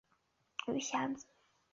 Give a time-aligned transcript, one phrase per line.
[0.65, 1.27] 鱼显子